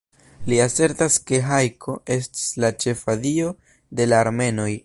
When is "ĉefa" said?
2.85-3.19